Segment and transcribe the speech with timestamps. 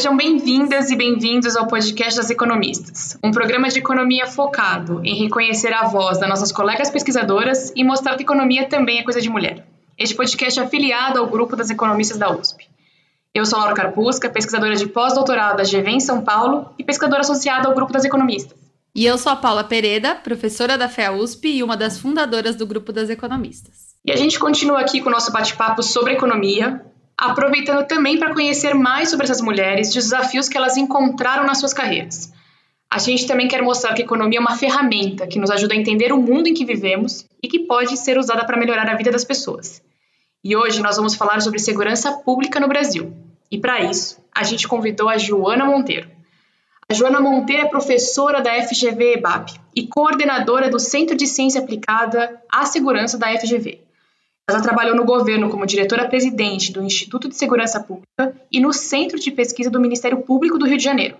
[0.00, 5.74] Sejam bem-vindas e bem-vindos ao podcast das economistas, um programa de economia focado em reconhecer
[5.74, 9.66] a voz das nossas colegas pesquisadoras e mostrar que economia também é coisa de mulher.
[9.98, 12.66] Este podcast é afiliado ao grupo das economistas da USP.
[13.34, 17.68] Eu sou Laura Carpusca, pesquisadora de pós-doutorado da GV em São Paulo e pesquisadora associada
[17.68, 18.56] ao grupo das economistas.
[18.94, 22.66] E eu sou a Paula Pereda, professora da FEA USP e uma das fundadoras do
[22.66, 23.90] grupo das economistas.
[24.02, 26.86] E a gente continua aqui com o nosso bate-papo sobre economia,
[27.20, 31.58] aproveitando também para conhecer mais sobre essas mulheres e os desafios que elas encontraram nas
[31.58, 32.32] suas carreiras.
[32.90, 35.76] A gente também quer mostrar que a economia é uma ferramenta que nos ajuda a
[35.76, 39.10] entender o mundo em que vivemos e que pode ser usada para melhorar a vida
[39.10, 39.82] das pessoas.
[40.42, 43.14] E hoje nós vamos falar sobre segurança pública no Brasil.
[43.50, 46.08] E para isso, a gente convidou a Joana Monteiro.
[46.88, 52.40] A Joana Monteiro é professora da FGV EBAP e coordenadora do Centro de Ciência Aplicada
[52.50, 53.89] à Segurança da FGV.
[54.50, 59.30] Ela trabalhou no governo como diretora-presidente do Instituto de Segurança Pública e no Centro de
[59.30, 61.16] Pesquisa do Ministério Público do Rio de Janeiro.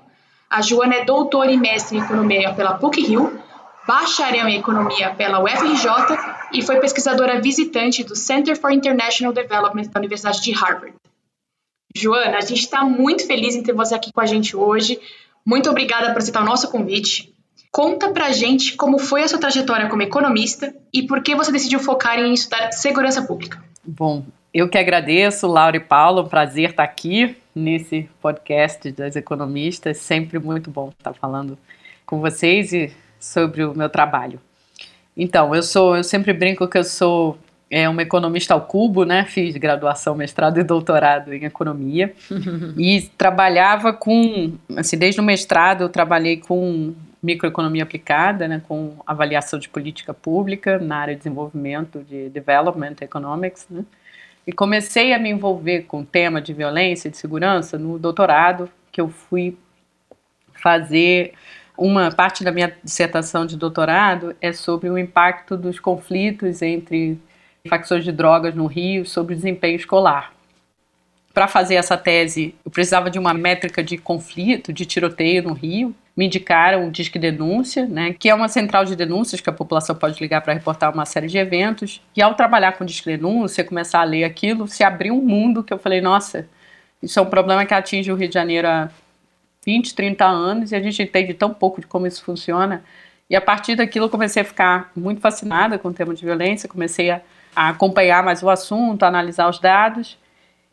[0.48, 3.40] A Joana é doutora e mestre em Economia pela PUC-Rio,
[3.86, 6.18] bacharel em Economia pela UFRJ
[6.52, 10.94] e foi pesquisadora visitante do Center for International Development da Universidade de Harvard.
[11.94, 15.00] Joana, a gente está muito feliz em ter você aqui com a gente hoje.
[15.46, 17.29] Muito obrigada por aceitar o nosso convite.
[17.70, 21.78] Conta pra gente como foi a sua trajetória como economista e por que você decidiu
[21.78, 23.62] focar em estudar segurança pública.
[23.84, 29.98] Bom, eu que agradeço, Laura e Paulo, um prazer estar aqui nesse podcast das economistas.
[29.98, 31.56] Sempre muito bom estar falando
[32.04, 34.40] com vocês e sobre o meu trabalho.
[35.16, 37.38] Então, eu sou, eu sempre brinco que eu sou
[37.70, 39.24] é, uma economista ao cubo, né?
[39.26, 42.12] Fiz graduação, mestrado e doutorado em economia
[42.76, 49.58] e trabalhava com, assim, desde o mestrado eu trabalhei com microeconomia aplicada, né, com avaliação
[49.58, 53.84] de política pública na área de desenvolvimento de development economics, né,
[54.46, 58.70] e comecei a me envolver com o tema de violência e de segurança no doutorado,
[58.90, 59.56] que eu fui
[60.54, 61.34] fazer
[61.76, 67.18] uma parte da minha dissertação de doutorado é sobre o impacto dos conflitos entre
[67.68, 70.32] facções de drogas no Rio sobre o desempenho escolar.
[71.32, 75.94] Para fazer essa tese, eu precisava de uma métrica de conflito, de tiroteio no Rio,
[76.16, 79.94] me indicaram o Disque Denúncia, né, que é uma central de denúncias que a população
[79.94, 82.02] pode ligar para reportar uma série de eventos.
[82.16, 85.62] E ao trabalhar com o Disque Denúncia, começar a ler aquilo, se abriu um mundo
[85.62, 86.48] que eu falei, nossa,
[87.02, 88.90] isso é um problema que atinge o Rio de Janeiro há
[89.64, 92.82] 20, 30 anos e a gente entende tão pouco de como isso funciona.
[93.28, 96.68] E a partir daquilo eu comecei a ficar muito fascinada com o tema de violência,
[96.68, 97.20] comecei a,
[97.54, 100.18] a acompanhar mais o assunto, a analisar os dados.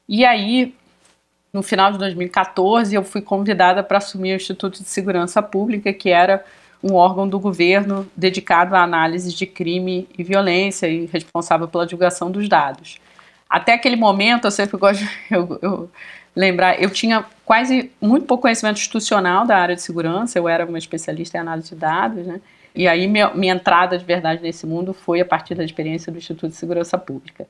[0.08, 0.74] E aí
[1.58, 6.10] no final de 2014, eu fui convidada para assumir o Instituto de Segurança Pública, que
[6.10, 6.44] era
[6.84, 12.30] um órgão do governo dedicado à análise de crime e violência e responsável pela divulgação
[12.30, 13.00] dos dados.
[13.50, 15.92] Até aquele momento, eu sempre gosto de eu, eu
[16.36, 20.78] lembrar, eu tinha quase muito pouco conhecimento institucional da área de segurança, eu era uma
[20.78, 22.40] especialista em análise de dados, né?
[22.76, 26.20] E aí minha, minha entrada de verdade nesse mundo foi a partir da experiência do
[26.20, 27.48] Instituto de Segurança Pública.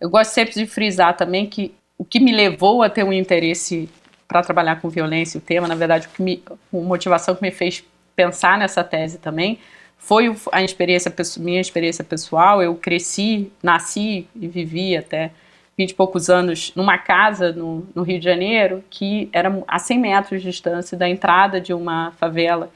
[0.00, 3.88] Eu gosto sempre de frisar também que o que me levou a ter um interesse
[4.26, 7.50] para trabalhar com violência o tema, na verdade, o que me, a motivação que me
[7.50, 7.84] fez
[8.16, 9.58] pensar nessa tese também
[9.96, 12.62] foi a experiência, minha experiência pessoal.
[12.62, 15.30] Eu cresci, nasci e vivi até
[15.78, 19.98] 20 e poucos anos numa casa no, no, Rio de Janeiro que era a 100
[19.98, 22.70] metros de distância da entrada de uma favela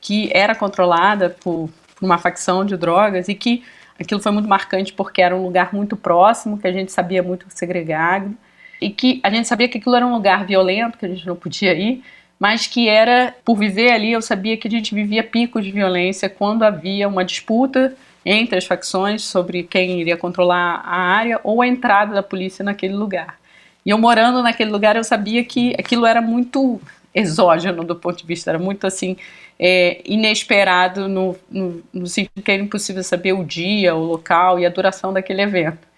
[0.00, 3.62] que era controlada por, por uma facção de drogas e que
[3.98, 7.46] aquilo foi muito marcante porque era um lugar muito próximo, que a gente sabia muito
[7.50, 8.34] segregado
[8.80, 11.36] e que a gente sabia que aquilo era um lugar violento, que a gente não
[11.36, 12.02] podia ir,
[12.38, 16.28] mas que era, por viver ali, eu sabia que a gente vivia picos de violência
[16.28, 21.66] quando havia uma disputa entre as facções sobre quem iria controlar a área ou a
[21.66, 23.38] entrada da polícia naquele lugar.
[23.84, 26.80] E eu morando naquele lugar, eu sabia que aquilo era muito
[27.14, 29.16] exógeno do ponto de vista, era muito assim,
[29.58, 34.64] é, inesperado no, no, no sentido que era impossível saber o dia, o local e
[34.64, 35.89] a duração daquele evento.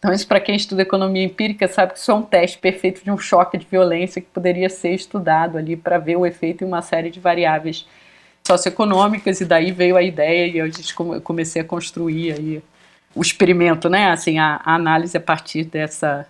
[0.00, 3.10] Então, isso para quem estuda economia empírica sabe que isso é um teste perfeito de
[3.10, 6.80] um choque de violência que poderia ser estudado ali para ver o efeito em uma
[6.80, 7.86] série de variáveis
[8.46, 12.62] socioeconômicas, e daí veio a ideia e a gente comecei a construir aí
[13.14, 14.10] o experimento, né?
[14.10, 16.26] Assim, a, a análise a partir dessa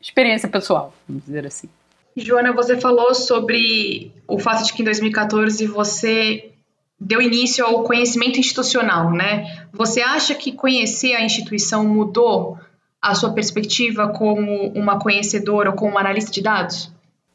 [0.00, 1.68] experiência pessoal, vamos dizer assim.
[2.16, 6.50] Joana, você falou sobre o fato de que em 2014 você
[6.98, 9.66] deu início ao conhecimento institucional, né?
[9.72, 12.58] Você acha que conhecer a instituição mudou
[13.02, 16.90] a sua perspectiva como uma conhecedora ou como uma analista de dados?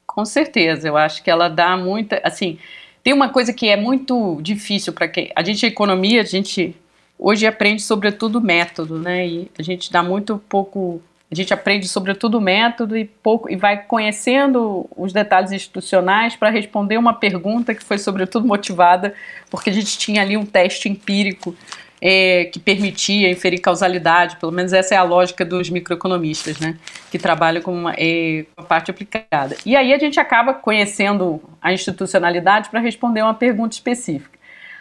[0.05, 2.57] Com certeza, eu acho que ela dá muita, assim,
[3.03, 6.73] tem uma coisa que é muito difícil para quem a gente economia, a gente
[7.19, 9.27] hoje aprende sobretudo método, né?
[9.27, 13.83] E a gente dá muito pouco a gente aprende sobretudo método e pouco e vai
[13.83, 19.13] conhecendo os detalhes institucionais para responder uma pergunta que foi sobretudo motivada
[19.49, 21.53] porque a gente tinha ali um teste empírico
[22.01, 26.77] é, que permitia inferir causalidade, pelo menos essa é a lógica dos microeconomistas, né,
[27.11, 29.55] que trabalham com uma, é, parte aplicada.
[29.65, 34.38] E aí a gente acaba conhecendo a institucionalidade para responder uma pergunta específica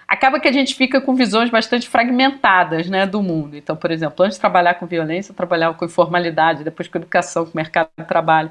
[0.09, 3.57] acaba que a gente fica com visões bastante fragmentadas né, do mundo.
[3.57, 7.45] Então, por exemplo, antes de trabalhar com violência, eu trabalhava com informalidade, depois com educação,
[7.45, 8.51] com mercado de trabalho.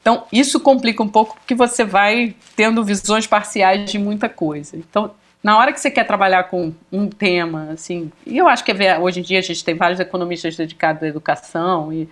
[0.00, 4.76] Então, isso complica um pouco porque você vai tendo visões parciais de muita coisa.
[4.76, 5.10] Então,
[5.44, 8.98] na hora que você quer trabalhar com um tema, assim, e eu acho que é,
[8.98, 12.08] hoje em dia a gente tem vários economistas dedicados à educação, e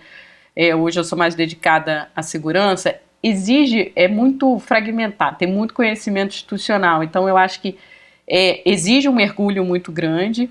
[0.55, 6.33] é, hoje eu sou mais dedicada à segurança, exige, é muito fragmentado, tem muito conhecimento
[6.33, 7.03] institucional.
[7.03, 7.75] Então, eu acho que
[8.27, 10.47] é, exige um mergulho muito grande,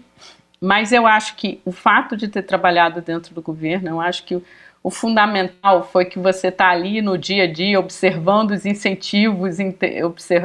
[0.61, 4.43] mas eu acho que o fato de ter trabalhado dentro do governo, eu acho que
[4.82, 9.56] o, fundamental foi que você está ali no dia a dia observando os incentivos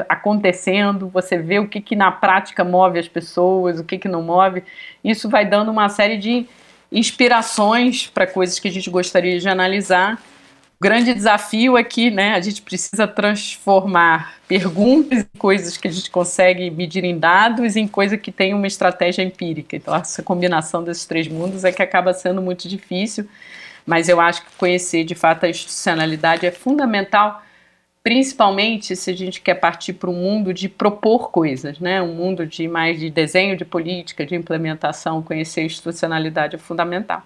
[0.08, 4.22] acontecendo, você vê o que, que na prática move as pessoas, o que, que não
[4.22, 4.64] move.
[5.04, 6.46] Isso vai dando uma série de
[6.92, 10.22] inspirações para coisas que a gente gostaria de analisar
[10.80, 16.12] o grande desafio aqui, né, a gente precisa transformar perguntas em coisas que a gente
[16.12, 19.76] consegue medir em dados em coisa que tem uma estratégia empírica.
[19.76, 23.28] Então, essa combinação desses três mundos é que acaba sendo muito difícil,
[23.88, 27.42] mas eu acho que conhecer de fato a institucionalidade é fundamental,
[28.04, 32.02] principalmente se a gente quer partir para um mundo de propor coisas, né?
[32.02, 37.26] um mundo de mais de desenho de política, de implementação, conhecer a institucionalidade é fundamental.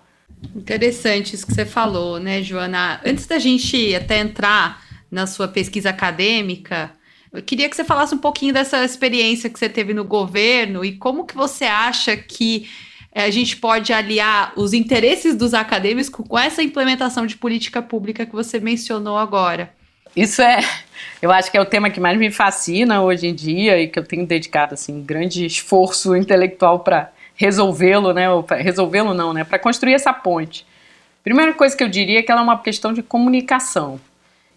[0.56, 3.02] Interessante isso que você falou, né, Joana?
[3.04, 6.92] Antes da gente até entrar na sua pesquisa acadêmica,
[7.34, 10.94] eu queria que você falasse um pouquinho dessa experiência que você teve no governo e
[10.94, 12.70] como que você acha que
[13.14, 18.32] a gente pode aliar os interesses dos acadêmicos com essa implementação de política pública que
[18.32, 19.74] você mencionou agora.
[20.16, 20.60] Isso é,
[21.22, 23.98] eu acho que é o tema que mais me fascina hoje em dia e que
[23.98, 28.28] eu tenho dedicado assim grande esforço intelectual para resolvê-lo, né?
[28.60, 29.44] Resolvê-lo não, né?
[29.44, 30.66] Para construir essa ponte.
[31.24, 34.00] Primeira coisa que eu diria é que ela é uma questão de comunicação.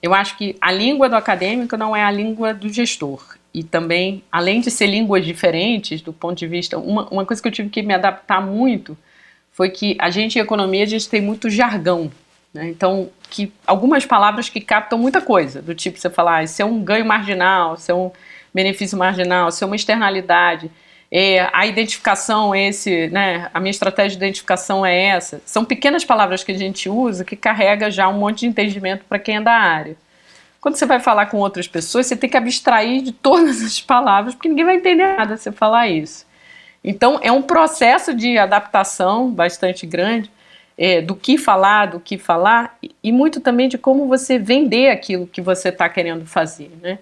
[0.02, 3.36] Eu acho que a língua do acadêmico não é a língua do gestor.
[3.54, 6.76] E também, além de ser línguas diferentes, do ponto de vista.
[6.76, 8.98] Uma, uma coisa que eu tive que me adaptar muito
[9.52, 12.10] foi que a gente, em economia, a gente tem muito jargão.
[12.52, 12.68] Né?
[12.68, 16.64] Então, que algumas palavras que captam muita coisa, do tipo você falar, ah, isso é
[16.64, 18.10] um ganho marginal, isso é um
[18.52, 20.70] benefício marginal, isso é uma externalidade
[21.16, 25.40] é, a identificação é esse, né, a minha estratégia de identificação é essa.
[25.46, 29.20] São pequenas palavras que a gente usa que carrega já um monte de entendimento para
[29.20, 29.96] quem é da área.
[30.64, 34.34] Quando você vai falar com outras pessoas, você tem que abstrair de todas as palavras,
[34.34, 36.25] porque ninguém vai entender nada se você falar isso.
[36.82, 40.31] Então, é um processo de adaptação bastante grande
[40.78, 45.26] é, do que falar, do que falar, e muito também de como você vender aquilo
[45.26, 46.99] que você está querendo fazer, né?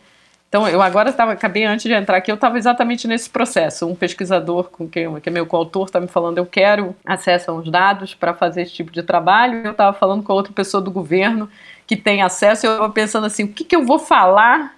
[0.48, 3.86] Então, eu agora estava, acabei antes de entrar aqui, eu estava exatamente nesse processo.
[3.86, 7.70] Um pesquisador com quem, que é meu coautor, está me falando, eu quero acesso aos
[7.70, 9.62] dados para fazer esse tipo de trabalho.
[9.64, 11.48] Eu estava falando com outra pessoa do governo
[11.86, 14.74] que tem acesso, eu estava pensando assim, o que, que eu vou falar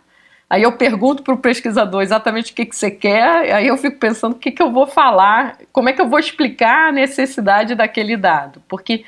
[0.49, 3.99] Aí eu pergunto para o pesquisador exatamente o que, que você quer, aí eu fico
[3.99, 7.75] pensando o que, que eu vou falar, como é que eu vou explicar a necessidade
[7.75, 8.63] daquele dado.
[8.69, 9.05] Porque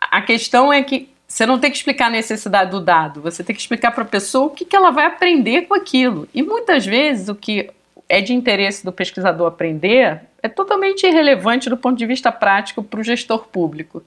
[0.00, 3.56] a questão é que você não tem que explicar a necessidade do dado, você tem
[3.56, 6.28] que explicar para a pessoa o que, que ela vai aprender com aquilo.
[6.32, 7.68] E muitas vezes o que
[8.08, 13.00] é de interesse do pesquisador aprender é totalmente irrelevante do ponto de vista prático para
[13.00, 14.04] o gestor público.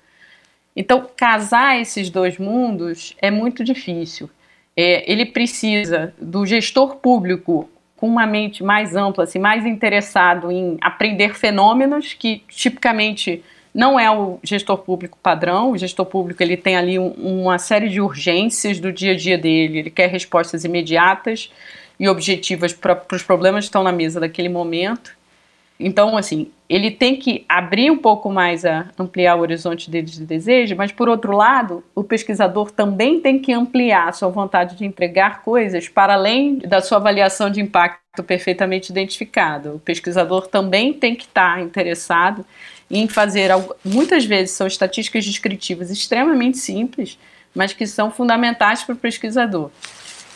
[0.80, 4.30] Então, casar esses dois mundos é muito difícil.
[4.78, 10.78] É, ele precisa do gestor público com uma mente mais ampla, assim, mais interessado em
[10.80, 13.44] aprender fenômenos que tipicamente
[13.76, 15.72] não é o gestor público padrão.
[15.72, 19.38] O gestor público ele tem ali um, uma série de urgências do dia a dia
[19.38, 19.80] dele.
[19.80, 21.52] Ele quer respostas imediatas
[22.00, 25.19] e objetivas para os problemas que estão na mesa daquele momento.
[25.80, 30.26] Então, assim, ele tem que abrir um pouco mais a ampliar o horizonte dele de
[30.26, 34.86] desejo, mas por outro lado, o pesquisador também tem que ampliar a sua vontade de
[34.86, 39.76] entregar coisas para além da sua avaliação de impacto perfeitamente identificado.
[39.76, 42.46] O pesquisador também tem que estar interessado
[42.92, 43.74] em fazer algo.
[43.86, 47.18] Muitas vezes são estatísticas descritivas extremamente simples,
[47.56, 49.72] mas que são fundamentais para o pesquisador.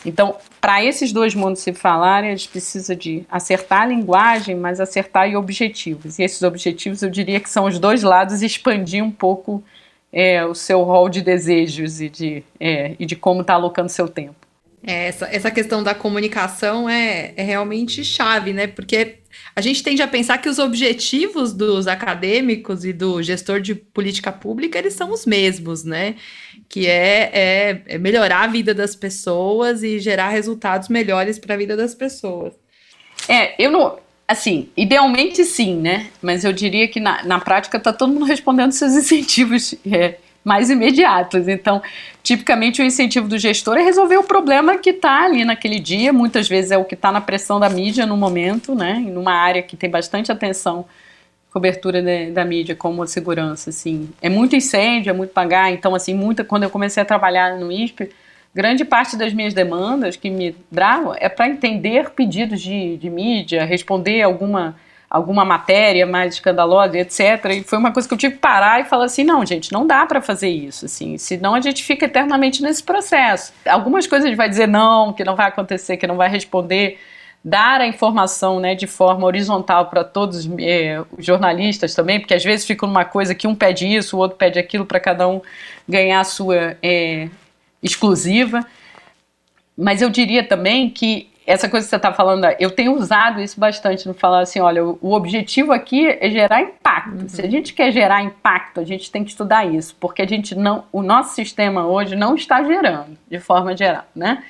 [0.04, 4.80] Então, para esses dois mundos se falarem, a gente precisa de acertar a linguagem, mas
[4.80, 6.18] acertar em objetivos.
[6.18, 9.62] E esses objetivos, eu diria que são os dois lados expandir um pouco
[10.12, 14.08] é, o seu rol de desejos e de, é, e de como está alocando seu
[14.08, 14.43] tempo.
[14.86, 18.66] É, essa, essa questão da comunicação é, é realmente chave, né?
[18.66, 19.16] Porque
[19.56, 24.30] a gente tende a pensar que os objetivos dos acadêmicos e do gestor de política
[24.30, 26.16] pública, eles são os mesmos, né?
[26.68, 31.58] Que é, é, é melhorar a vida das pessoas e gerar resultados melhores para a
[31.58, 32.52] vida das pessoas.
[33.26, 33.98] É, eu não.
[34.26, 36.08] Assim, idealmente sim, né?
[36.20, 40.68] Mas eu diria que na, na prática está todo mundo respondendo seus incentivos é, mais
[40.68, 41.48] imediatos.
[41.48, 41.82] Então,
[42.22, 46.46] tipicamente o incentivo do gestor é resolver o problema que está ali naquele dia, muitas
[46.46, 49.02] vezes é o que está na pressão da mídia no momento, né?
[49.04, 50.84] Em uma área que tem bastante atenção,
[51.50, 54.10] cobertura de, da mídia como segurança, assim.
[54.20, 57.72] É muito incêndio, é muito pagar, então assim, muita quando eu comecei a trabalhar no
[57.72, 58.10] ISP,
[58.54, 63.64] grande parte das minhas demandas que me dravam é para entender pedidos de, de mídia,
[63.64, 64.76] responder alguma
[65.08, 67.44] alguma matéria mais escandalosa, etc.
[67.50, 69.86] E foi uma coisa que eu tive que parar e falar assim, não, gente, não
[69.86, 73.52] dá para fazer isso, assim, senão a gente fica eternamente nesse processo.
[73.66, 76.98] Algumas coisas a gente vai dizer não, que não vai acontecer, que não vai responder,
[77.44, 82.42] dar a informação, né, de forma horizontal para todos é, os jornalistas também, porque às
[82.42, 85.42] vezes fica uma coisa que um pede isso, o outro pede aquilo para cada um
[85.86, 87.28] ganhar a sua é,
[87.82, 88.66] exclusiva.
[89.76, 93.60] Mas eu diria também que essa coisa que você está falando, eu tenho usado isso
[93.60, 97.22] bastante no falar assim, olha, o, objetivo aqui é gerar impacto.
[97.22, 97.28] Uhum.
[97.28, 100.54] Se a gente quer gerar impacto, a gente tem que estudar isso, porque a gente
[100.54, 104.42] não, o nosso sistema hoje não está gerando de forma geral, né?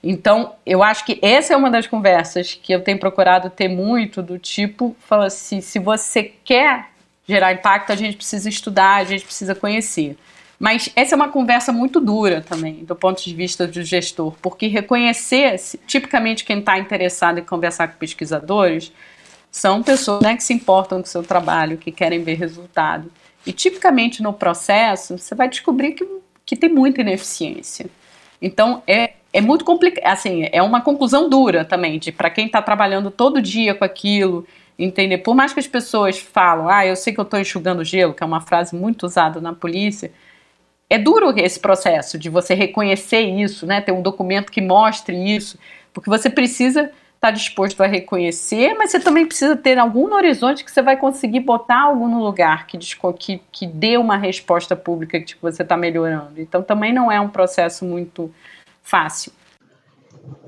[0.00, 4.22] Então, eu acho que essa é uma das conversas que eu tenho procurado ter muito
[4.22, 6.86] do tipo, fala assim, se você quer
[7.26, 10.16] gerar impacto, a gente precisa estudar, a gente precisa conhecer.
[10.58, 14.66] Mas essa é uma conversa muito dura também, do ponto de vista do gestor, porque
[14.66, 18.92] reconhecer, tipicamente quem está interessado em conversar com pesquisadores,
[19.50, 23.10] são pessoas né, que se importam com o seu trabalho, que querem ver resultado.
[23.46, 26.06] E tipicamente no processo, você vai descobrir que,
[26.44, 27.86] que tem muita ineficiência.
[28.42, 32.60] Então, é, é muito complicado, assim, é uma conclusão dura também, de para quem está
[32.60, 34.46] trabalhando todo dia com aquilo,
[34.78, 38.12] entender, por mais que as pessoas falam, ah, eu sei que eu estou enxugando gelo,
[38.12, 40.12] que é uma frase muito usada na polícia,
[40.90, 43.80] é duro esse processo de você reconhecer isso, né?
[43.80, 45.58] Ter um documento que mostre isso,
[45.92, 46.82] porque você precisa
[47.18, 50.96] estar tá disposto a reconhecer, mas você também precisa ter algum horizonte que você vai
[50.96, 52.78] conseguir botar algo no lugar que,
[53.18, 56.40] que, que dê uma resposta pública que tipo, você está melhorando.
[56.40, 58.32] Então também não é um processo muito
[58.82, 59.32] fácil.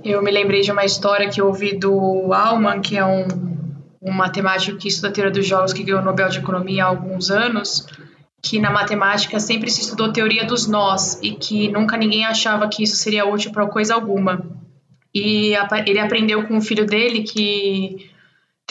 [0.04, 3.26] Eu me lembrei de uma história que eu ouvi do Alman, que é um,
[4.00, 6.88] um matemático que estuda a teoria dos jogos que ganhou o Nobel de Economia há
[6.88, 7.87] alguns anos,
[8.42, 12.82] que na matemática sempre se estudou teoria dos nós e que nunca ninguém achava que
[12.82, 14.44] isso seria útil para coisa alguma.
[15.14, 15.52] E
[15.87, 18.09] ele aprendeu com o filho dele que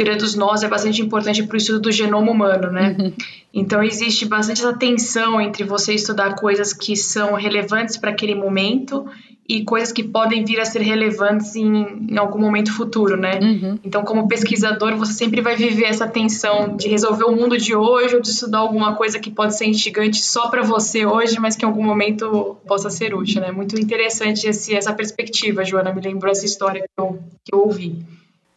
[0.04, 2.96] teoria dos nós é bastante importante para o estudo do genoma humano, né?
[2.98, 3.14] Uhum.
[3.54, 9.06] Então existe bastante essa tensão entre você estudar coisas que são relevantes para aquele momento
[9.48, 13.40] e coisas que podem vir a ser relevantes em, em algum momento futuro, né?
[13.42, 13.80] Uhum.
[13.84, 18.16] Então, como pesquisador, você sempre vai viver essa tensão de resolver o mundo de hoje
[18.16, 21.66] ou de estudar alguma coisa que pode ser instigante só para você hoje, mas que
[21.66, 23.52] em algum momento possa ser útil, né?
[23.52, 25.92] Muito interessante esse, essa perspectiva, Joana.
[25.92, 28.06] Me lembrou essa história que eu, que eu ouvi.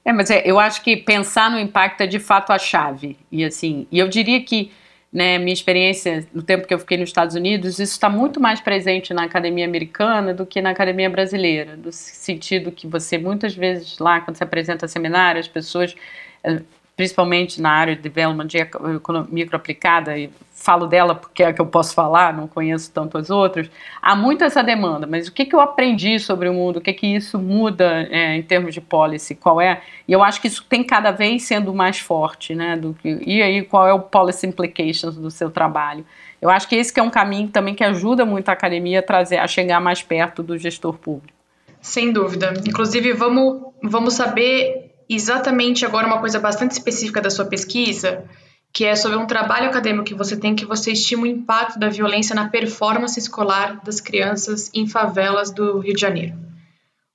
[0.04, 3.16] É, mas é, eu acho que pensar no impacto é de fato a chave.
[3.30, 4.72] E assim, e eu diria que
[5.12, 8.60] né, minha experiência no tempo que eu fiquei nos Estados Unidos, isso está muito mais
[8.60, 13.98] presente na academia americana do que na academia brasileira, no sentido que você muitas vezes
[13.98, 15.94] lá, quando você apresenta seminário, as pessoas
[16.42, 16.62] eh,
[17.02, 21.60] principalmente na área de development de economia microaplicada, e falo dela porque é a que
[21.60, 23.68] eu posso falar, não conheço tanto as outras,
[24.00, 26.92] há muito essa demanda, mas o que, que eu aprendi sobre o mundo, o que,
[26.92, 30.64] que isso muda é, em termos de policy, qual é, e eu acho que isso
[30.68, 34.46] tem cada vez sendo mais forte, né, do que, e aí qual é o policy
[34.46, 36.06] implications do seu trabalho.
[36.40, 39.02] Eu acho que esse que é um caminho também que ajuda muito a academia a,
[39.02, 41.36] trazer, a chegar mais perto do gestor público.
[41.80, 42.54] Sem dúvida.
[42.64, 48.24] Inclusive, vamos, vamos saber exatamente agora uma coisa bastante específica da sua pesquisa,
[48.72, 51.88] que é sobre um trabalho acadêmico que você tem que você estima o impacto da
[51.88, 56.34] violência na performance escolar das crianças em favelas do Rio de Janeiro.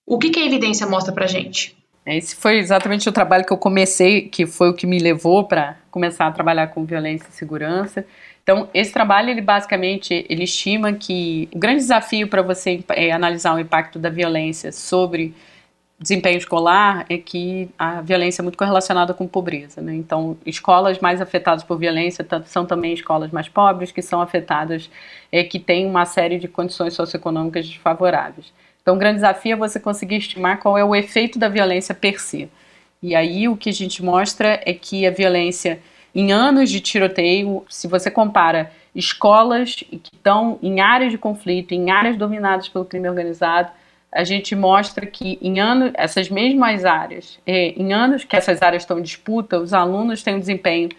[0.05, 1.75] O que, que a evidência mostra para gente?
[2.05, 5.75] Esse foi exatamente o trabalho que eu comecei, que foi o que me levou para
[5.91, 8.05] começar a trabalhar com violência e segurança.
[8.41, 13.53] Então, esse trabalho, ele basicamente, ele estima que o grande desafio para você é, analisar
[13.53, 15.33] o impacto da violência sobre
[15.99, 19.81] desempenho escolar é que a violência é muito correlacionada com pobreza.
[19.81, 19.95] Né?
[19.95, 24.89] Então, escolas mais afetadas por violência são também escolas mais pobres, que são afetadas,
[25.31, 28.53] é, que têm uma série de condições socioeconômicas desfavoráveis.
[28.81, 32.21] Então, o grande desafio é você conseguir estimar qual é o efeito da violência per
[32.21, 32.49] se.
[33.01, 35.79] E aí, o que a gente mostra é que a violência,
[36.13, 41.91] em anos de tiroteio, se você compara escolas que estão em áreas de conflito, em
[41.91, 43.71] áreas dominadas pelo crime organizado,
[44.11, 48.83] a gente mostra que em anos, essas mesmas áreas, é, em anos que essas áreas
[48.83, 50.89] estão em disputa, os alunos têm um desempenho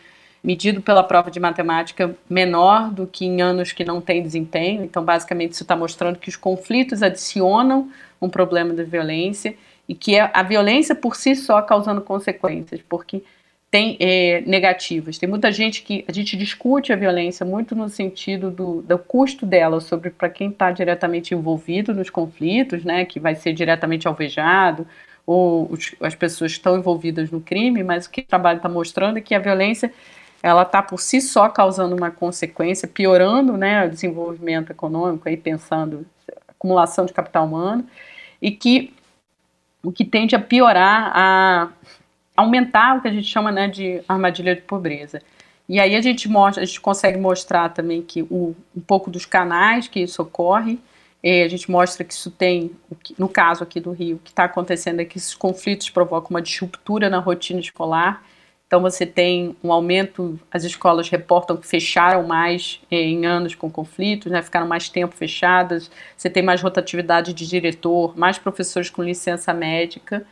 [0.43, 4.85] medido pela prova de matemática menor do que em anos que não tem desempenho.
[4.85, 9.55] Então, basicamente, isso está mostrando que os conflitos adicionam um problema de violência
[9.88, 13.23] e que é a violência por si só causando consequências, porque
[13.70, 15.18] tem é, negativas.
[15.18, 19.44] Tem muita gente que a gente discute a violência muito no sentido do, do custo
[19.44, 24.87] dela sobre para quem está diretamente envolvido nos conflitos, né, que vai ser diretamente alvejado,
[25.26, 29.18] ou os, as pessoas estão envolvidas no crime, mas o que o trabalho está mostrando
[29.18, 29.92] é que a violência
[30.42, 36.06] ela está por si só causando uma consequência, piorando né, o desenvolvimento econômico, aí pensando
[36.46, 37.87] acumulação de capital humano,
[38.40, 38.94] e que
[39.82, 41.68] o que tende a piorar a
[42.38, 45.21] aumentar o que a gente chama né, de armadilha de pobreza.
[45.68, 49.26] E aí a gente mostra, a gente consegue mostrar também que o, um pouco dos
[49.26, 50.78] canais que isso ocorre,
[51.21, 52.71] é, a gente mostra que isso tem,
[53.18, 56.40] no caso aqui do Rio, o que está acontecendo é que esses conflitos provocam uma
[56.40, 58.23] disruptura na rotina escolar.
[58.68, 63.68] Então você tem um aumento, as escolas reportam que fecharam mais é, em anos com
[63.68, 69.02] conflitos, né, ficaram mais tempo fechadas, você tem mais rotatividade de diretor, mais professores com
[69.02, 70.25] licença médica.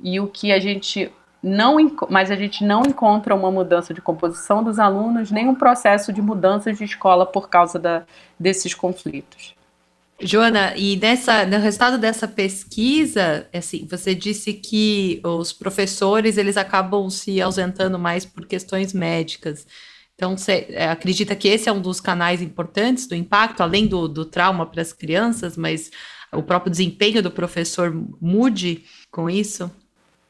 [0.00, 1.12] E o que a gente
[1.44, 1.76] não,
[2.08, 6.22] mas a gente não encontra uma mudança de composição dos alunos, nem um processo de
[6.22, 8.04] mudança de escola por causa da,
[8.40, 9.54] desses conflitos.
[10.18, 17.10] Joana, e nessa, no resultado dessa pesquisa, assim, você disse que os professores eles acabam
[17.10, 19.66] se ausentando mais por questões médicas.
[20.14, 24.08] Então, você é, acredita que esse é um dos canais importantes do impacto, além do,
[24.08, 25.90] do trauma para as crianças, mas
[26.32, 29.70] o próprio desempenho do professor mude com isso?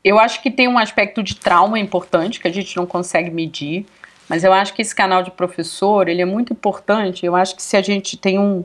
[0.04, 3.86] Eu acho que tem um aspecto de trauma importante que a gente não consegue medir,
[4.28, 7.24] mas eu acho que esse canal de professor, ele é muito importante.
[7.24, 8.64] Eu acho que se a gente tem um,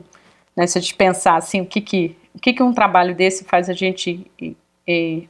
[0.54, 3.44] né, se a gente pensar assim, o que que, o que, que um trabalho desse
[3.44, 4.26] faz a gente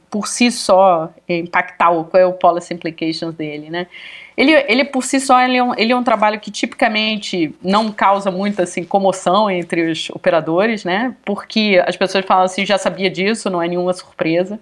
[0.09, 3.87] por si só é, impactar, qual é o policy implications dele, né?
[4.35, 7.91] Ele, ele por si só, ele é, um, ele é um trabalho que tipicamente não
[7.91, 11.15] causa muita assim, comoção entre os operadores, né?
[11.23, 14.59] Porque as pessoas falam assim, já sabia disso, não é nenhuma surpresa.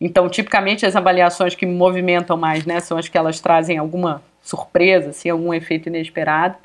[0.00, 4.22] Então, tipicamente, as avaliações que me movimentam mais né, são as que elas trazem alguma
[4.42, 6.56] surpresa, assim, algum efeito inesperado.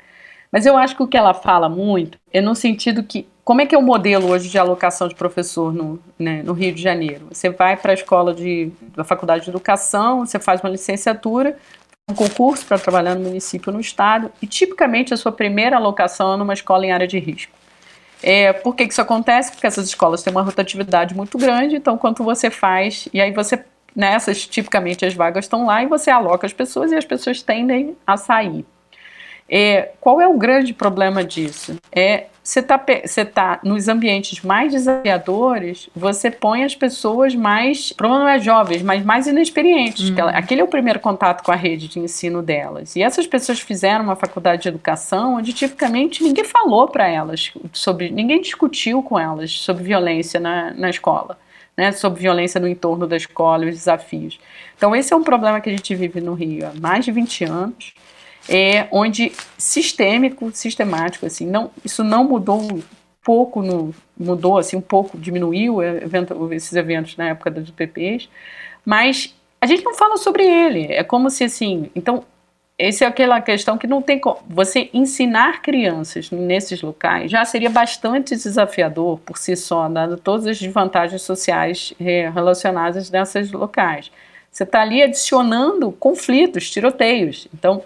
[0.50, 3.66] Mas eu acho que o que ela fala muito é no sentido que, como é
[3.66, 7.26] que é o modelo hoje de alocação de professor no, né, no Rio de Janeiro?
[7.32, 11.56] Você vai para a escola de, da faculdade de educação, você faz uma licenciatura,
[12.10, 16.36] um concurso para trabalhar no município no estado, e tipicamente a sua primeira alocação é
[16.36, 17.61] numa escola em área de risco.
[18.22, 19.52] É, por que, que isso acontece?
[19.52, 23.64] Porque essas escolas têm uma rotatividade muito grande, então quanto você faz, e aí você,
[23.94, 27.96] nessas, tipicamente as vagas estão lá e você aloca as pessoas e as pessoas tendem
[28.06, 28.64] a sair.
[29.48, 31.76] É, qual é o grande problema disso?
[31.90, 38.18] É você está você tá nos ambientes mais desafiadores, você põe as pessoas mais, problema
[38.18, 40.10] não é jovens, mas mais inexperientes.
[40.10, 40.18] Uhum.
[40.18, 42.96] Ela, aquele é o primeiro contato com a rede de ensino delas.
[42.96, 48.10] E essas pessoas fizeram uma faculdade de educação onde tipicamente ninguém falou para elas sobre,
[48.10, 51.38] ninguém discutiu com elas sobre violência na, na escola.
[51.74, 54.38] Né, sobre violência no entorno da escola e os desafios.
[54.76, 57.44] Então, esse é um problema que a gente vive no Rio há mais de 20
[57.44, 57.94] anos
[58.48, 62.82] é, onde sistêmico, sistemático, assim, não, isso não mudou um
[63.22, 68.28] pouco, no, mudou assim um pouco, diminuiu evento, esses eventos na época dos PPs,
[68.84, 70.92] mas a gente não fala sobre ele.
[70.92, 72.24] É como se assim, então
[72.78, 74.40] essa é aquela questão que não tem como.
[74.48, 80.58] Você ensinar crianças nesses locais já seria bastante desafiador por si só, dado todas as
[80.58, 84.10] desvantagens sociais é, relacionadas nesses locais.
[84.50, 87.46] Você está ali adicionando conflitos, tiroteios.
[87.54, 87.82] Então,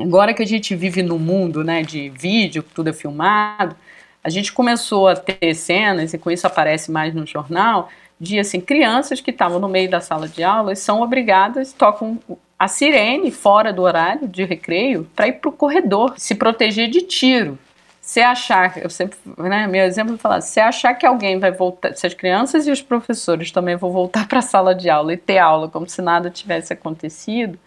[0.00, 3.76] Agora que a gente vive no mundo né, de vídeo, tudo é filmado,
[4.22, 8.60] a gente começou a ter cenas, e com isso aparece mais no jornal, de assim,
[8.60, 12.18] crianças que estavam no meio da sala de aula e são obrigadas, tocam
[12.58, 17.02] a sirene fora do horário de recreio para ir para o corredor, se proteger de
[17.02, 17.58] tiro.
[18.02, 21.94] Se achar, eu sempre, né, meu exemplo é falar, se achar que alguém vai voltar,
[21.94, 25.16] se as crianças e os professores também vão voltar para a sala de aula e
[25.16, 27.58] ter aula como se nada tivesse acontecido,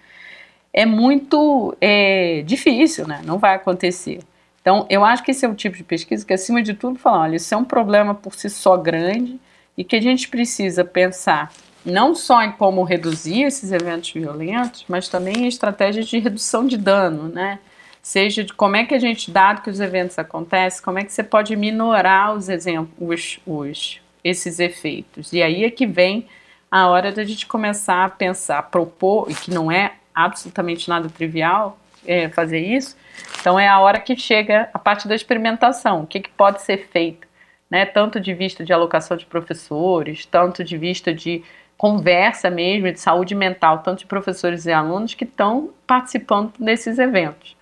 [0.73, 3.21] é muito é, difícil, né?
[3.23, 4.19] Não vai acontecer.
[4.61, 7.19] Então, eu acho que esse é o tipo de pesquisa que, acima de tudo, fala,
[7.19, 9.39] olha, isso é um problema por si só grande
[9.77, 11.51] e que a gente precisa pensar
[11.85, 16.77] não só em como reduzir esses eventos violentos, mas também em estratégias de redução de
[16.77, 17.59] dano, né?
[18.01, 21.11] Seja de como é que a gente, dado que os eventos acontecem, como é que
[21.11, 25.33] você pode minorar os exemplos, os, esses efeitos.
[25.33, 26.27] E aí é que vem
[26.71, 31.79] a hora da gente começar a pensar, propor, e que não é absolutamente nada trivial
[32.05, 32.95] é, fazer isso.
[33.39, 36.87] Então é a hora que chega a parte da experimentação, o que, que pode ser
[36.91, 37.27] feito
[37.73, 41.41] né, tanto de vista de alocação de professores, tanto de vista de
[41.75, 47.57] conversa mesmo, de saúde mental, tanto de professores e alunos que estão participando desses eventos.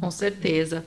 [0.00, 0.86] Com certeza.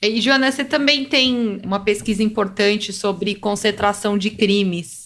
[0.00, 5.03] E, Joana, você também tem uma pesquisa importante sobre concentração de crimes.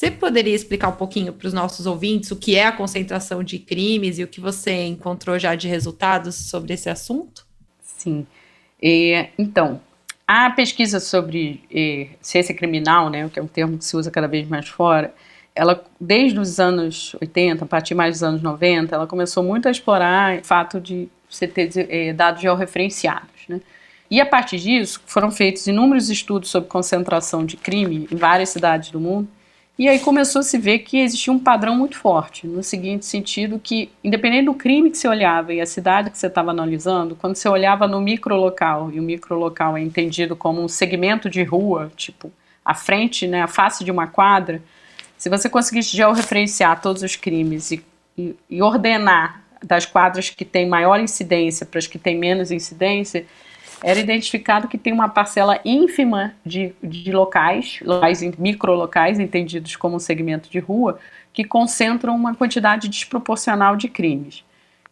[0.00, 3.58] Você poderia explicar um pouquinho para os nossos ouvintes o que é a concentração de
[3.58, 7.46] crimes e o que você encontrou já de resultados sobre esse assunto?
[7.82, 8.26] Sim.
[9.36, 9.78] Então,
[10.26, 14.26] a pesquisa sobre é, ciência criminal, né, que é um termo que se usa cada
[14.26, 15.14] vez mais fora,
[15.54, 19.70] ela, desde os anos 80, a partir mais dos anos 90, ela começou muito a
[19.70, 23.42] explorar o fato de você ter é, dados georreferenciados.
[23.46, 23.60] Né?
[24.10, 28.90] E a partir disso, foram feitos inúmeros estudos sobre concentração de crime em várias cidades
[28.90, 29.28] do mundo.
[29.80, 33.58] E aí começou a se ver que existia um padrão muito forte, no seguinte sentido
[33.58, 37.34] que, independente do crime que você olhava e a cidade que você estava analisando, quando
[37.34, 42.30] você olhava no microlocal, e o microlocal é entendido como um segmento de rua, tipo
[42.62, 44.62] a frente, né, a face de uma quadra,
[45.16, 47.82] se você conseguisse georreferenciar todos os crimes e,
[48.18, 53.24] e, e ordenar das quadras que têm maior incidência para as que têm menos incidência,
[53.82, 60.00] era identificado que tem uma parcela ínfima de, de locais, locais microlocais, entendidos como um
[60.00, 60.98] segmento de rua,
[61.32, 64.44] que concentram uma quantidade desproporcional de crimes.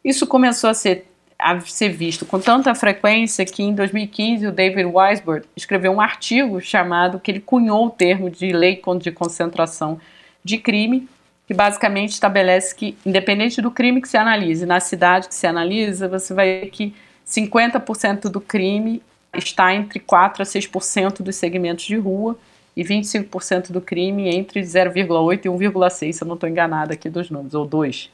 [0.05, 1.07] Isso começou a ser,
[1.39, 6.61] a ser visto com tanta frequência que em 2015 o David Weisberg escreveu um artigo
[6.61, 10.01] chamado que ele cunhou o termo de lei de concentração
[10.43, 11.09] de crime,
[11.47, 16.09] que basicamente estabelece que, independente do crime que se analise, na cidade que se analisa,
[16.09, 16.95] você vai ver que
[17.29, 19.03] 50% do crime
[19.35, 22.39] está entre 4 a 6% dos segmentos de rua
[22.77, 27.31] e 25% do crime entre 0,8 e 1,6, se eu não estou enganada aqui dos
[27.31, 28.09] números, ou 2%.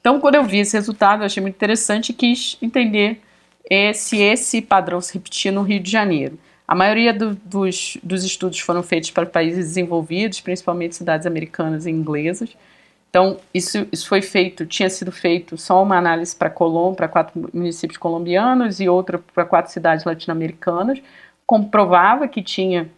[0.00, 3.20] Então, quando eu vi esse resultado, eu achei muito interessante e quis entender
[3.94, 6.38] se esse padrão se repetia no Rio de Janeiro.
[6.66, 11.90] A maioria do, dos, dos estudos foram feitos para países desenvolvidos, principalmente cidades americanas e
[11.90, 12.50] inglesas,
[13.18, 16.48] então, isso, isso foi feito, tinha sido feito só uma análise para
[16.96, 21.02] para quatro municípios colombianos e outra para quatro cidades latino-americanas,
[21.44, 22.88] comprovava que tinha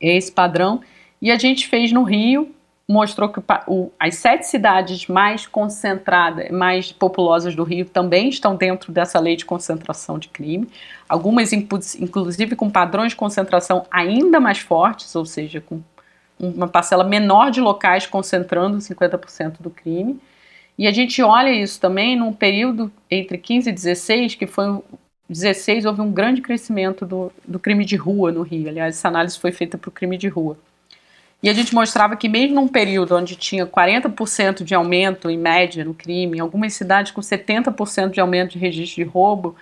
[0.00, 0.80] esse padrão,
[1.22, 2.52] e a gente fez no Rio,
[2.88, 8.90] mostrou que o, as sete cidades mais concentradas, mais populosas do Rio também estão dentro
[8.90, 10.68] dessa lei de concentração de crime,
[11.08, 15.80] algumas inclusive com padrões de concentração ainda mais fortes, ou seja, com
[16.40, 20.18] uma parcela menor de locais concentrando 50% do crime.
[20.78, 24.80] E a gente olha isso também num período entre 15 e 16, que foi
[25.28, 28.68] 16, houve um grande crescimento do, do crime de rua no Rio.
[28.68, 30.56] Aliás, essa análise foi feita para o crime de rua.
[31.42, 35.84] E a gente mostrava que mesmo num período onde tinha 40% de aumento em média
[35.84, 39.56] no crime, em algumas cidades com 70% de aumento de registro de roubo,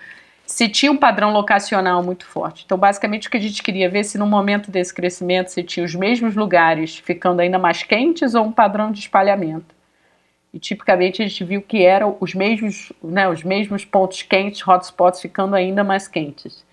[0.49, 2.63] se tinha um padrão locacional muito forte.
[2.65, 5.85] Então, basicamente, o que a gente queria ver se no momento desse crescimento se tinha
[5.85, 9.75] os mesmos lugares ficando ainda mais quentes ou um padrão de espalhamento.
[10.51, 15.21] E tipicamente a gente viu que eram os mesmos, né, os mesmos pontos quentes, hotspots
[15.21, 16.65] ficando ainda mais quentes.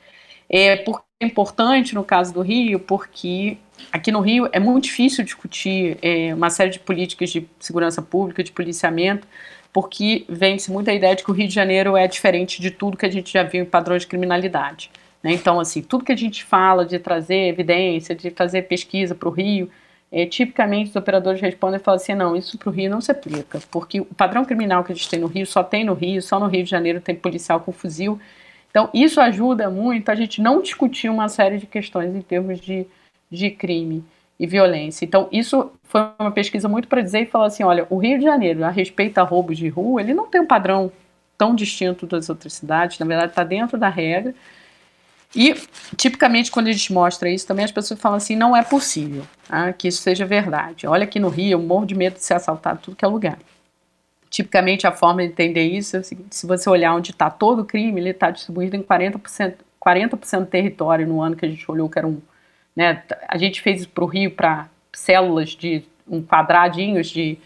[0.49, 3.59] É, porque é importante no caso do Rio, porque
[3.93, 8.43] aqui no Rio é muito difícil discutir é, uma série de políticas de segurança pública,
[8.43, 9.29] de policiamento,
[9.77, 12.97] porque vem-se muito a ideia de que o Rio de Janeiro é diferente de tudo
[12.97, 14.91] que a gente já viu em padrões de criminalidade.
[15.23, 15.35] Né?
[15.35, 19.31] Então, assim, tudo que a gente fala de trazer evidência, de fazer pesquisa para o
[19.31, 19.69] Rio,
[20.11, 23.13] é, tipicamente os operadores respondem e falam assim, não, isso para o Rio não se
[23.13, 26.23] aplica, porque o padrão criminal que a gente tem no Rio só tem no Rio,
[26.23, 28.19] só no Rio de Janeiro tem policial com fuzil.
[28.71, 32.87] Então, isso ajuda muito a gente não discutir uma série de questões em termos de,
[33.31, 34.03] de crime
[34.39, 35.05] e violência.
[35.05, 38.25] Então, isso foi uma pesquisa muito para dizer e falar assim: olha, o Rio de
[38.25, 40.93] Janeiro, a respeito a roubos de rua, ele não tem um padrão
[41.39, 44.35] tão distinto das outras cidades, na verdade, está dentro da regra.
[45.35, 45.55] E,
[45.97, 49.73] tipicamente, quando a gente mostra isso, também as pessoas falam assim: não é possível tá,
[49.73, 50.87] que isso seja verdade.
[50.87, 53.39] Olha, aqui no Rio, eu morro de medo de ser assaltado tudo que é lugar.
[54.29, 58.01] Tipicamente, a forma de entender isso é se você olhar onde está todo o crime,
[58.01, 61.99] ele está distribuído em 40%, 40 do território no ano que a gente olhou, que
[61.99, 62.21] era um
[62.77, 63.03] né?
[63.27, 67.39] A gente fez para o Rio para células de um quadradinhos de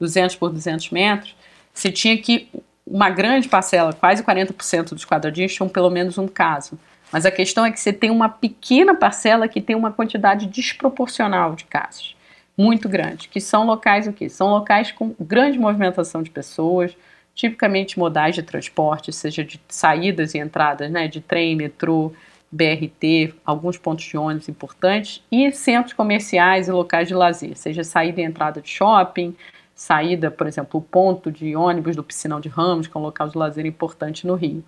[0.00, 1.36] 200 por 200 metros.
[1.72, 2.48] Você tinha que
[2.86, 6.78] uma grande parcela, quase 40% dos quadradinhos tinham pelo menos um caso.
[7.12, 11.54] Mas a questão é que você tem uma pequena parcela que tem uma quantidade desproporcional
[11.54, 12.16] de casos,
[12.56, 14.28] muito grande, que são locais o quê?
[14.28, 16.94] São locais com grande movimentação de pessoas,
[17.34, 22.12] tipicamente modais de transporte, seja de saídas e entradas, né, de trem, metrô,
[22.50, 28.20] BRT, alguns pontos de ônibus importantes e centros comerciais e locais de lazer, seja saída
[28.20, 29.36] e entrada de shopping,
[29.74, 33.28] saída, por exemplo, o ponto de ônibus do Piscinão de Ramos, que é um local
[33.28, 34.64] de lazer importante no Rio.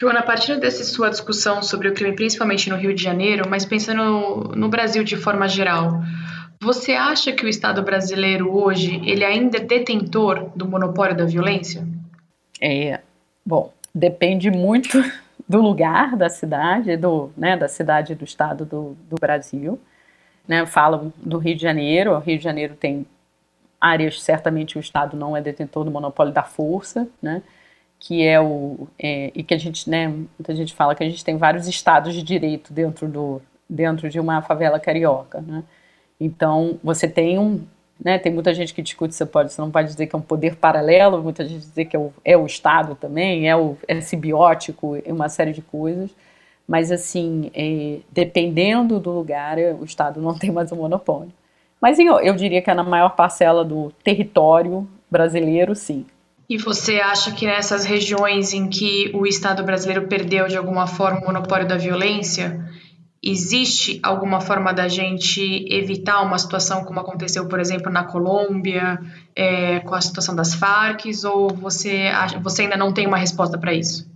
[0.00, 3.64] Joana, a partir dessa sua discussão sobre o crime, principalmente no Rio de Janeiro, mas
[3.64, 6.02] pensando no Brasil de forma geral,
[6.60, 11.86] você acha que o Estado brasileiro hoje ele ainda é detentor do monopólio da violência?
[12.60, 13.00] É,
[13.44, 15.02] bom, depende muito
[15.48, 19.78] do lugar da cidade, do, né, da cidade do estado do, do Brasil.
[20.46, 23.04] Né, falam do Rio de Janeiro, o Rio de Janeiro tem
[23.80, 27.42] áreas, certamente o Estado não é detentor do monopólio da força, né,
[27.98, 31.24] que é o é, e que a gente, né, muita gente fala que a gente
[31.24, 35.64] tem vários estados de direito dentro do dentro de uma favela carioca, né?
[36.20, 37.66] Então você tem um,
[38.02, 40.22] né, tem muita gente que discute você pode, você não pode dizer que é um
[40.22, 44.00] poder paralelo, muita gente dizer que é o, é o Estado também, é o é
[44.00, 46.10] simbiótico, é uma série de coisas.
[46.68, 51.32] Mas assim, é, dependendo do lugar, o Estado não tem mais o um monopólio.
[51.80, 56.04] Mas eu, eu diria que é na maior parcela do território brasileiro, sim.
[56.48, 61.20] E você acha que nessas regiões em que o Estado brasileiro perdeu de alguma forma
[61.20, 62.64] o monopólio da violência,
[63.30, 68.98] existe alguma forma da gente evitar uma situação como aconteceu, por exemplo, na Colômbia,
[69.34, 72.10] é, com a situação das Farc, ou você,
[72.40, 74.08] você ainda não tem uma resposta para isso?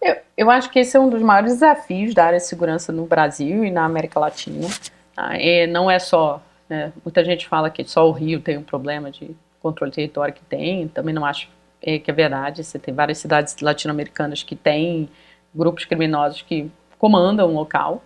[0.00, 3.06] Eu, eu, acho que esse é um dos maiores desafios da área de segurança no
[3.06, 4.66] Brasil e na América Latina.
[5.14, 5.36] Tá?
[5.36, 6.42] E não é só.
[6.68, 10.34] Né, muita gente fala que só o Rio tem um problema de controle de território
[10.34, 11.48] que tem, também não acho
[11.82, 12.64] é, que é verdade.
[12.64, 15.08] Você tem várias cidades latino-americanas que têm
[15.54, 18.02] grupos criminosos que comandam o local.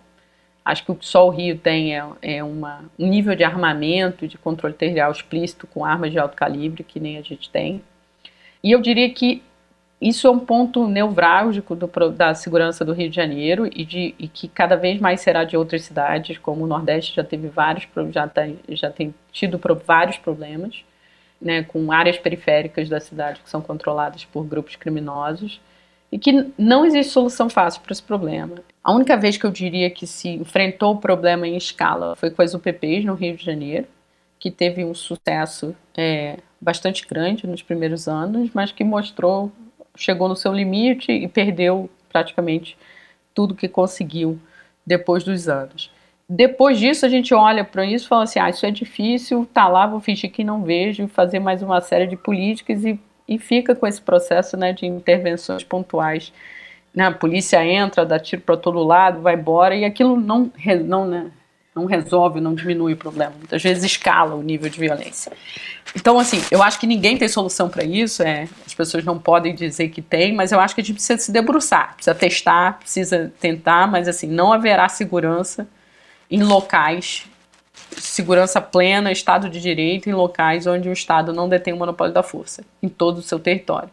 [0.63, 4.27] Acho que o que só o Rio tem é, é uma, um nível de armamento,
[4.27, 7.81] de controle territorial explícito com armas de alto calibre que nem a gente tem.
[8.63, 9.41] E eu diria que
[10.01, 14.27] isso é um ponto nevrálgico do, da segurança do Rio de Janeiro e, de, e,
[14.27, 18.27] que cada vez mais será de outras cidades, como o Nordeste já teve vários já,
[18.27, 20.83] tá, já tem tido vários problemas
[21.41, 25.59] né, com áreas periféricas da cidade que são controladas por grupos criminosos
[26.11, 28.55] e que não existe solução fácil para esse problema.
[28.83, 32.41] A única vez que eu diria que se enfrentou o problema em escala foi com
[32.41, 33.85] as UPPs no Rio de Janeiro,
[34.39, 39.51] que teve um sucesso é, bastante grande nos primeiros anos, mas que mostrou,
[39.95, 42.77] chegou no seu limite e perdeu praticamente
[43.33, 44.39] tudo que conseguiu
[44.85, 45.91] depois dos anos.
[46.27, 49.67] Depois disso, a gente olha para isso e fala assim: ah, isso é difícil, tá
[49.67, 53.75] lá, vou fingir que não vejo, fazer mais uma série de políticas e, e fica
[53.75, 56.33] com esse processo né, de intervenções pontuais.
[56.93, 60.51] Né, a polícia entra, dá tiro para todo lado, vai embora, e aquilo não,
[60.83, 61.31] não, né,
[61.75, 63.33] não resolve, não diminui o problema.
[63.37, 65.31] Muitas vezes escala o nível de violência.
[65.95, 68.23] Então, assim, eu acho que ninguém tem solução para isso.
[68.23, 71.19] É, as pessoas não podem dizer que tem, mas eu acho que a gente precisa
[71.19, 75.67] se debruçar, precisa testar, precisa tentar, mas assim, não haverá segurança
[76.31, 77.27] em locais,
[77.97, 82.23] segurança plena, Estado de Direito, em locais onde o Estado não detém o monopólio da
[82.23, 83.89] força, em todo o seu território.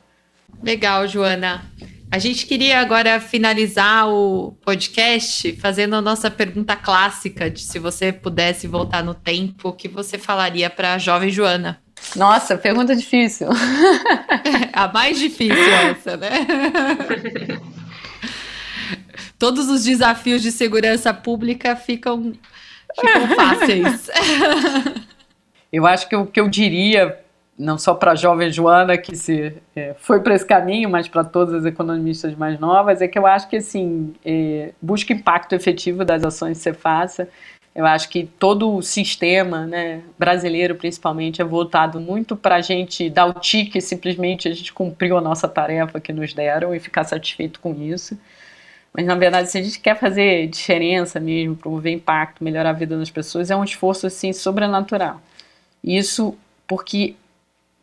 [0.63, 1.65] Legal, Joana.
[2.11, 8.13] A gente queria agora finalizar o podcast fazendo a nossa pergunta clássica de se você
[8.13, 11.81] pudesse voltar no tempo, o que você falaria para a jovem Joana?
[12.15, 13.49] Nossa, pergunta difícil.
[14.73, 16.31] a mais difícil essa, né?
[19.39, 22.33] todos os desafios de segurança pública ficam,
[23.01, 24.11] ficam fáceis.
[25.73, 27.19] eu acho que o que eu diria,
[27.59, 31.25] não só para a jovem Joana que se é, foi para esse caminho, mas para
[31.25, 36.05] todas as economistas mais novas, é que eu acho que assim é, busque impacto efetivo
[36.05, 37.29] das ações que você faça.
[37.75, 43.11] Eu acho que todo o sistema né, brasileiro, principalmente, é voltado muito para a gente
[43.11, 47.05] dar o tique, simplesmente a gente cumpriu a nossa tarefa que nos deram e ficar
[47.05, 48.19] satisfeito com isso.
[48.97, 52.97] Mas na verdade, se a gente quer fazer diferença mesmo, promover impacto, melhorar a vida
[52.97, 55.21] das pessoas, é um esforço assim sobrenatural.
[55.85, 56.35] Isso
[56.67, 57.15] porque,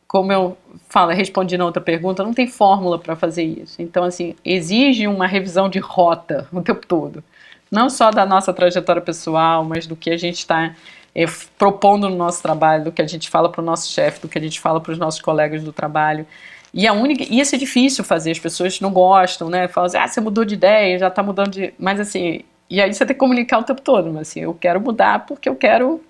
[0.08, 0.58] como eu
[0.90, 3.80] falo, respondi na outra pergunta, não tem fórmula para fazer isso.
[3.80, 7.24] Então, assim, exige uma revisão de rota o tempo todo.
[7.70, 10.76] Não só da nossa trajetória pessoal, mas do que a gente está
[11.14, 11.26] é,
[11.60, 14.40] propondo no nosso trabalho, do que a gente fala para o nosso chefe, do que
[14.40, 16.26] a gente fala para os nossos colegas do trabalho.
[16.74, 17.24] E a única.
[17.24, 19.68] E isso é difícil fazer, as pessoas não gostam, né?
[19.68, 21.74] Falam assim, ah, você mudou de ideia, já tá mudando de.
[21.78, 24.82] Mas assim, e aí você tem que comunicar o tempo todo, mas assim, eu quero
[24.82, 26.02] mudar porque eu quero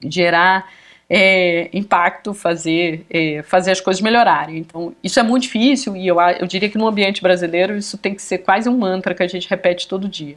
[0.00, 0.70] gerar
[1.08, 4.58] é, impacto, fazer, é, fazer as coisas melhorarem.
[4.58, 8.14] Então, isso é muito difícil e eu, eu diria que no ambiente brasileiro isso tem
[8.14, 10.36] que ser quase um mantra que a gente repete todo dia.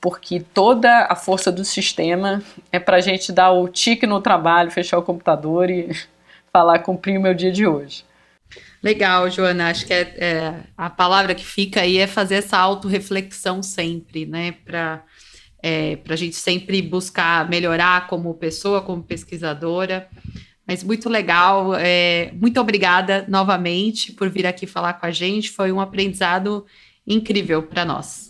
[0.00, 4.70] Porque toda a força do sistema é para a gente dar o tique no trabalho,
[4.70, 5.90] fechar o computador e
[6.52, 8.04] falar, cumprir o meu dia de hoje.
[8.82, 9.68] Legal, Joana.
[9.68, 14.52] Acho que é, é, a palavra que fica aí é fazer essa autorreflexão sempre, né?
[14.64, 15.04] Para
[15.62, 20.08] é, a gente sempre buscar melhorar como pessoa, como pesquisadora.
[20.66, 21.74] Mas muito legal.
[21.74, 25.50] É, muito obrigada novamente por vir aqui falar com a gente.
[25.50, 26.64] Foi um aprendizado
[27.06, 28.29] incrível para nós.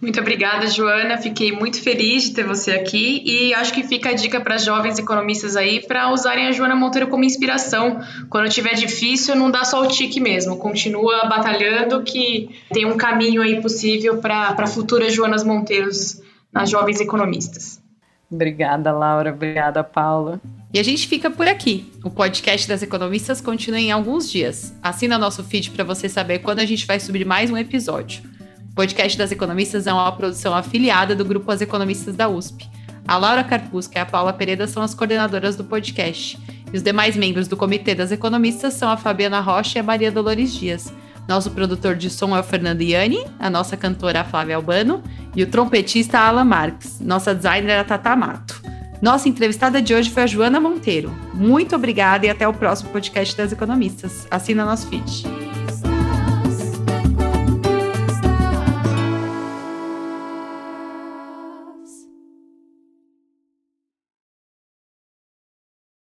[0.00, 1.18] Muito obrigada, Joana.
[1.18, 4.96] Fiquei muito feliz de ter você aqui e acho que fica a dica para jovens
[4.98, 8.00] economistas aí para usarem a Joana Monteiro como inspiração.
[8.30, 10.56] Quando tiver difícil, não dá só o tique mesmo.
[10.56, 17.82] Continua batalhando que tem um caminho aí possível para futuras Joanas Monteiros nas jovens economistas.
[18.30, 19.32] Obrigada, Laura.
[19.32, 20.40] Obrigada, Paula.
[20.72, 21.90] E a gente fica por aqui.
[22.04, 24.72] O podcast das economistas continua em alguns dias.
[24.80, 28.37] Assina nosso feed para você saber quando a gente vai subir mais um episódio
[28.78, 32.70] podcast das Economistas é uma produção afiliada do Grupo As Economistas da USP.
[33.08, 36.38] A Laura Carpusca e a Paula Pereira são as coordenadoras do podcast.
[36.72, 40.12] E os demais membros do Comitê das Economistas são a Fabiana Rocha e a Maria
[40.12, 40.92] Dolores Dias.
[41.26, 45.02] Nosso produtor de som é o Fernando Iani, a nossa cantora Flávia Albano
[45.34, 47.00] e o trompetista Alan Marques.
[47.00, 48.62] Nossa designer é a Tata Mato.
[49.02, 51.12] Nossa entrevistada de hoje foi a Joana Monteiro.
[51.34, 54.28] Muito obrigada e até o próximo podcast das Economistas.
[54.30, 55.47] Assina nosso feed.